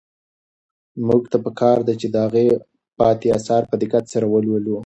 [1.07, 2.43] موږ ته په کار ده چې د هغه
[2.99, 4.75] پاتې اثار په دقت سره ولولو.